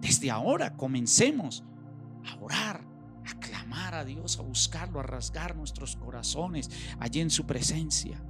[0.00, 1.64] Desde ahora comencemos
[2.26, 2.84] a orar,
[3.68, 8.22] clamar a Dios, a buscarlo, a rasgar nuestros corazones allí en su presencia.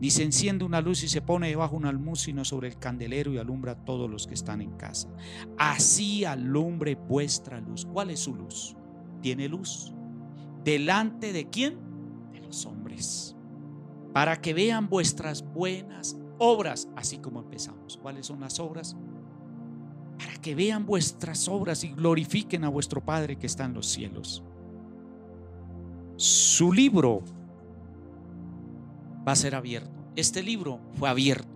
[0.00, 3.32] Ni se enciende una luz y se pone debajo un almuz, sino sobre el candelero
[3.32, 5.08] y alumbra a todos los que están en casa.
[5.58, 7.84] Así alumbre vuestra luz.
[7.84, 8.76] ¿Cuál es su luz?
[9.20, 9.92] ¿Tiene luz?
[10.64, 11.78] ¿Delante de quién?
[12.32, 13.36] De los hombres.
[14.14, 17.98] Para que vean vuestras buenas obras, así como empezamos.
[17.98, 18.96] ¿Cuáles son las obras?
[20.20, 24.44] Para que vean vuestras obras y glorifiquen a vuestro Padre que está en los cielos.
[26.16, 27.22] Su libro
[29.26, 29.90] va a ser abierto.
[30.16, 31.48] Este libro fue abierto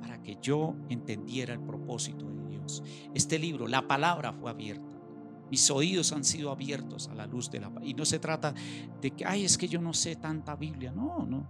[0.00, 2.82] para que yo entendiera el propósito de Dios.
[3.12, 4.96] Este libro, la palabra fue abierta.
[5.50, 8.54] Mis oídos han sido abiertos a la luz de la Y no se trata
[9.02, 10.90] de que, ay, es que yo no sé tanta Biblia.
[10.90, 11.46] No, no.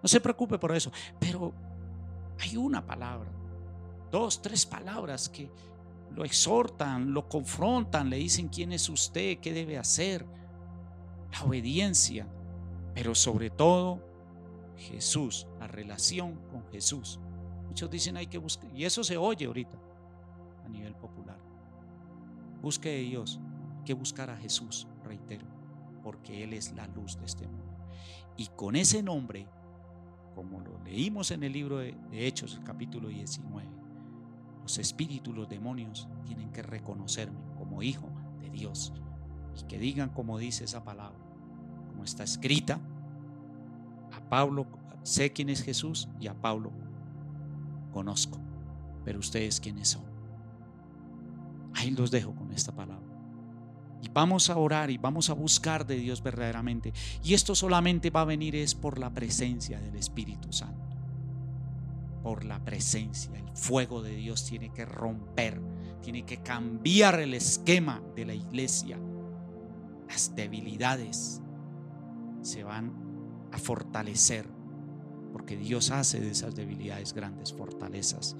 [0.00, 0.92] No se preocupe por eso.
[1.18, 1.52] Pero
[2.38, 3.28] hay una palabra,
[4.10, 5.50] dos, tres palabras que
[6.14, 10.26] lo exhortan, lo confrontan, le dicen quién es usted, qué debe hacer.
[11.32, 12.28] La obediencia.
[12.94, 14.00] Pero sobre todo,
[14.76, 17.18] Jesús, la relación con Jesús.
[17.66, 19.76] Muchos dicen hay que buscar, y eso se oye ahorita
[20.64, 21.38] a nivel popular.
[22.62, 23.40] Busque a Dios,
[23.84, 25.46] que buscar a Jesús, reitero,
[26.02, 27.74] porque Él es la luz de este mundo.
[28.36, 29.46] Y con ese nombre,
[30.34, 33.66] como lo leímos en el libro de, Hechos, capítulo 19,
[34.64, 38.08] los espíritus, los demonios, tienen que reconocerme como hijo
[38.40, 38.94] de Dios
[39.60, 41.18] y que digan como dice esa palabra,
[41.90, 42.80] como está escrita.
[44.10, 44.66] A Pablo
[45.02, 46.72] sé quién es Jesús y a Pablo
[47.92, 48.40] conozco,
[49.04, 50.04] pero ustedes quiénes son.
[51.74, 53.04] Ahí los dejo con esta palabra.
[54.00, 56.94] Y vamos a orar y vamos a buscar de Dios verdaderamente.
[57.22, 60.83] Y esto solamente va a venir es por la presencia del Espíritu Santo.
[62.24, 63.30] Por la presencia.
[63.38, 65.60] El fuego de Dios tiene que romper,
[66.02, 68.98] tiene que cambiar el esquema de la iglesia.
[70.08, 71.40] Las debilidades
[72.42, 74.48] se van a fortalecer
[75.32, 78.36] porque Dios hace de esas debilidades grandes fortalezas.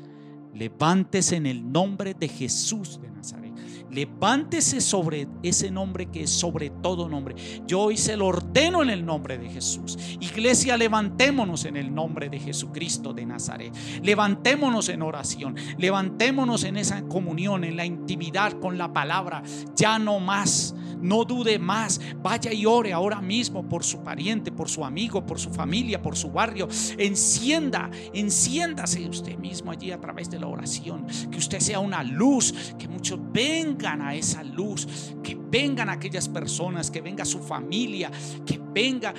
[0.55, 3.44] Levántese en el nombre de Jesús de Nazaret.
[3.91, 7.35] Levántese sobre ese nombre que es sobre todo nombre.
[7.67, 9.97] Yo hoy se lo ordeno en el nombre de Jesús.
[10.21, 13.75] Iglesia, levantémonos en el nombre de Jesucristo de Nazaret.
[14.03, 15.57] Levantémonos en oración.
[15.79, 19.43] Levantémonos en esa comunión, en la intimidad con la palabra.
[19.77, 22.01] Ya no más no dude más.
[22.23, 26.17] Vaya y ore ahora mismo por su pariente, por su amigo, por su familia, por
[26.17, 26.67] su barrio.
[26.97, 31.07] Encienda, enciéndase usted mismo allí a través de la oración.
[31.31, 36.91] Que usted sea una luz, que muchos vengan a esa luz, que vengan aquellas personas,
[36.91, 38.11] que venga su familia,
[38.47, 39.13] que venga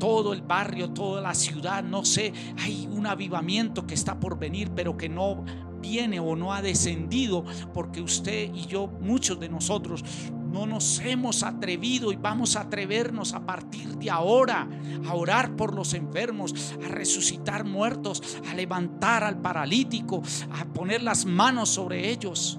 [0.00, 4.70] todo el barrio, toda la ciudad, no sé, hay un avivamiento que está por venir,
[4.74, 5.44] pero que no
[5.80, 10.04] viene o no ha descendido porque usted y yo, muchos de nosotros,
[10.46, 14.68] no nos hemos atrevido y vamos a atrevernos a partir de ahora
[15.06, 21.26] a orar por los enfermos, a resucitar muertos, a levantar al paralítico, a poner las
[21.26, 22.58] manos sobre ellos,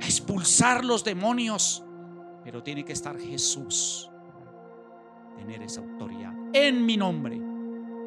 [0.00, 1.84] a expulsar los demonios.
[2.42, 4.10] Pero tiene que estar Jesús,
[5.36, 6.32] tener esa autoridad.
[6.52, 7.40] En mi nombre,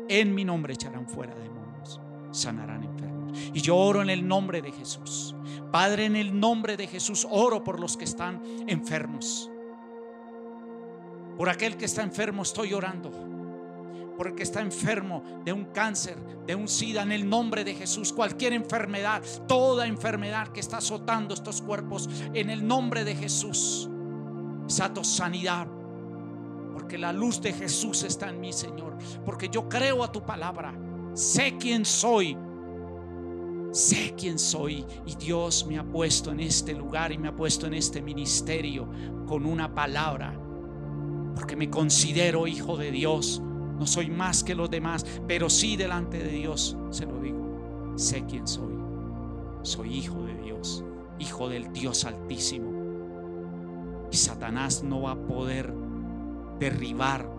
[0.09, 1.99] en mi nombre echarán fuera demonios,
[2.31, 3.37] sanarán enfermos.
[3.53, 5.36] Y yo oro en el nombre de Jesús.
[5.71, 9.49] Padre, en el nombre de Jesús, oro por los que están enfermos.
[11.37, 13.11] Por aquel que está enfermo estoy orando.
[14.17, 17.75] Por el que está enfermo de un cáncer, de un SIDA, en el nombre de
[17.75, 18.11] Jesús.
[18.11, 23.87] Cualquier enfermedad, toda enfermedad que está azotando estos cuerpos, en el nombre de Jesús.
[24.65, 25.67] Sato sanidad.
[26.73, 28.97] Porque la luz de Jesús está en mí, Señor.
[29.23, 30.73] Porque yo creo a tu palabra.
[31.13, 32.35] Sé quién soy
[33.71, 37.67] sé quién soy y Dios me ha puesto en este lugar y me ha puesto
[37.67, 38.87] en este ministerio
[39.25, 40.33] con una palabra,
[41.35, 43.41] porque me considero hijo de Dios.
[43.77, 48.25] No soy más que los demás, pero sí delante de Dios, se lo digo, sé
[48.25, 48.73] quién soy.
[49.61, 50.83] Soy hijo de Dios,
[51.19, 52.71] hijo del Dios altísimo.
[54.11, 55.73] Y Satanás no va a poder
[56.59, 57.29] derribar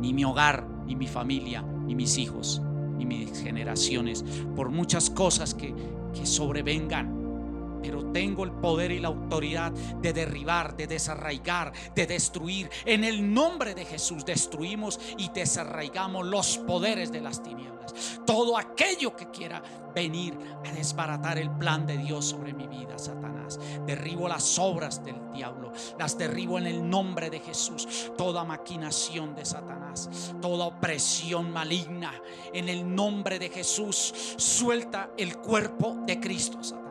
[0.00, 2.62] ni mi hogar, ni mi familia, ni mis hijos
[2.98, 4.24] y mis generaciones,
[4.54, 5.74] por muchas cosas que,
[6.14, 7.15] que sobrevengan.
[7.82, 12.70] Pero tengo el poder y la autoridad de derribar, de desarraigar, de destruir.
[12.84, 17.76] En el nombre de Jesús destruimos y desarraigamos los poderes de las tinieblas.
[18.26, 19.62] Todo aquello que quiera
[19.94, 23.58] venir a desbaratar el plan de Dios sobre mi vida, Satanás.
[23.86, 28.10] Derribo las obras del diablo, las derribo en el nombre de Jesús.
[28.16, 32.12] Toda maquinación de Satanás, toda opresión maligna,
[32.52, 36.85] en el nombre de Jesús, suelta el cuerpo de Cristo, Satanás.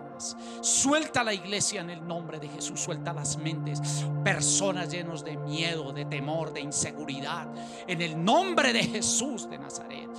[0.61, 2.79] Suelta la iglesia en el nombre de Jesús.
[2.79, 4.05] Suelta las mentes.
[4.23, 7.47] Personas llenos de miedo, de temor, de inseguridad.
[7.87, 10.09] En el nombre de Jesús de Nazaret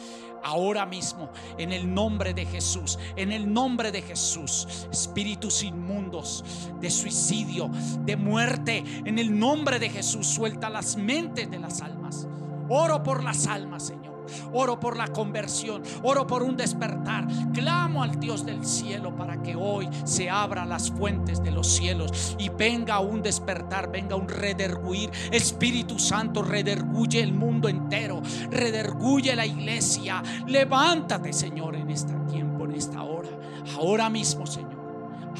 [0.46, 6.44] ahora mismo, en el nombre de Jesús, en el nombre de Jesús, espíritus inmundos
[6.80, 7.68] de suicidio,
[8.04, 12.28] de muerte, en el nombre de Jesús, suelta las mentes de las almas.
[12.68, 14.15] Oro por las almas, Señor.
[14.52, 17.26] Oro por la conversión, oro por un despertar.
[17.52, 22.36] Clamo al Dios del cielo para que hoy se abran las fuentes de los cielos
[22.38, 25.10] y venga un despertar, venga un rederguir.
[25.30, 30.22] Espíritu Santo, rederguye el mundo entero, rederguye la iglesia.
[30.46, 33.28] Levántate, Señor, en este tiempo, en esta hora.
[33.76, 34.76] Ahora mismo, Señor.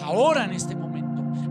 [0.03, 0.96] Ahora en este momento.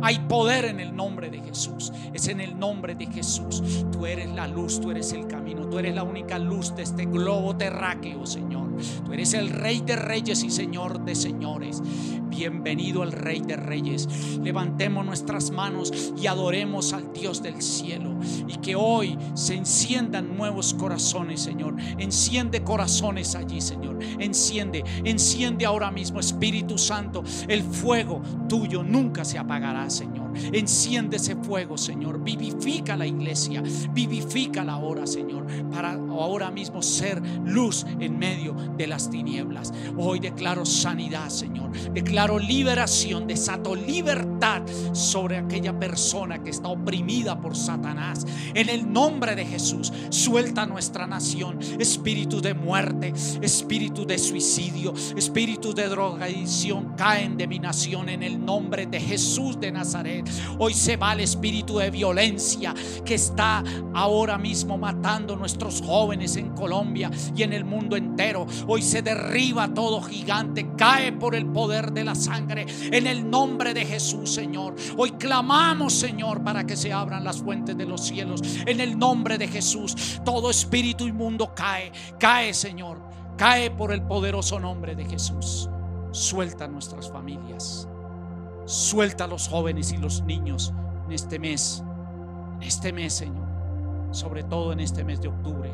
[0.01, 1.91] Hay poder en el nombre de Jesús.
[2.13, 3.85] Es en el nombre de Jesús.
[3.91, 7.05] Tú eres la luz, tú eres el camino, tú eres la única luz de este
[7.05, 8.64] globo terráqueo, Señor.
[9.05, 11.81] Tú eres el Rey de Reyes y Señor de Señores.
[12.29, 14.07] Bienvenido al Rey de Reyes.
[14.41, 18.17] Levantemos nuestras manos y adoremos al Dios del cielo.
[18.47, 21.75] Y que hoy se enciendan nuevos corazones, Señor.
[21.97, 23.99] Enciende corazones allí, Señor.
[24.19, 27.23] Enciende, enciende ahora mismo, Espíritu Santo.
[27.47, 30.24] El fuego tuyo nunca se apagará, Señor.
[30.51, 32.23] Enciende ese fuego, Señor.
[32.23, 33.63] Vivifica la iglesia.
[33.93, 35.45] Vivifica la hora, Señor.
[35.71, 39.73] Para ahora mismo ser luz en medio de las tinieblas.
[39.97, 41.71] Hoy declaro sanidad, Señor.
[41.93, 44.61] Declaro liberación, desato libertad
[44.93, 48.25] sobre aquella persona que está oprimida por Satanás.
[48.53, 51.59] En el nombre de Jesús, suelta nuestra nación.
[51.79, 58.43] Espíritu de muerte, espíritu de suicidio, espíritu de drogadicción caen de mi nación en el
[58.43, 60.24] nombre de Jesús de Nazaret.
[60.57, 62.73] Hoy se va el espíritu de violencia
[63.03, 63.63] que está
[63.93, 68.45] ahora mismo matando nuestros jóvenes en Colombia y en el mundo entero.
[68.67, 73.73] Hoy se derriba todo gigante, cae por el poder de la sangre en el nombre
[73.73, 74.75] de Jesús, Señor.
[74.97, 79.37] Hoy clamamos, Señor, para que se abran las fuentes de los cielos en el nombre
[79.37, 80.21] de Jesús.
[80.23, 82.99] Todo espíritu inmundo cae, cae, Señor,
[83.37, 85.69] cae por el poderoso nombre de Jesús.
[86.11, 87.87] Suelta nuestras familias.
[88.65, 90.73] Suelta a los jóvenes y los niños
[91.05, 91.83] en este mes,
[92.55, 93.47] en este mes, Señor,
[94.11, 95.71] sobre todo en este mes de octubre.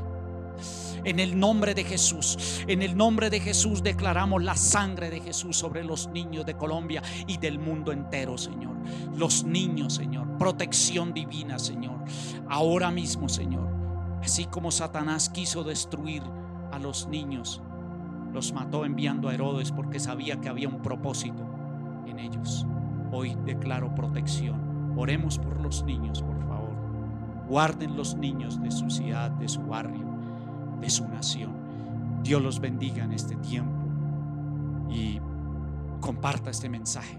[1.04, 5.58] En el nombre de Jesús, en el nombre de Jesús declaramos la sangre de Jesús
[5.58, 8.76] sobre los niños de Colombia y del mundo entero, Señor.
[9.16, 12.04] Los niños, Señor, protección divina, Señor.
[12.50, 13.68] Ahora mismo, Señor,
[14.22, 16.22] así como Satanás quiso destruir
[16.72, 17.62] a los niños,
[18.32, 21.50] los mató enviando a Herodes porque sabía que había un propósito
[22.06, 22.66] en ellos.
[23.12, 24.94] Hoy declaro protección.
[24.98, 26.76] Oremos por los niños, por favor.
[27.48, 30.06] Guarden los niños de su ciudad, de su barrio,
[30.80, 31.54] de su nación.
[32.24, 33.82] Dios los bendiga en este tiempo
[34.90, 35.20] y
[36.00, 37.18] comparta este mensaje.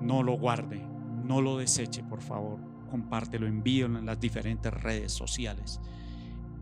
[0.00, 0.84] No lo guarde,
[1.24, 2.58] no lo deseche, por favor.
[2.90, 5.80] Compártelo, envíelo en las diferentes redes sociales.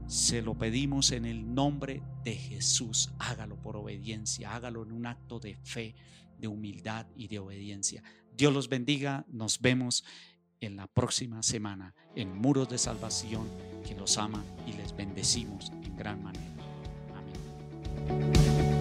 [0.07, 3.13] Se lo pedimos en el nombre de Jesús.
[3.19, 5.95] Hágalo por obediencia, hágalo en un acto de fe,
[6.39, 8.03] de humildad y de obediencia.
[8.37, 10.05] Dios los bendiga, nos vemos
[10.61, 13.49] en la próxima semana en Muros de Salvación,
[13.87, 16.55] que los ama y les bendecimos en gran manera.
[18.09, 18.76] Amén.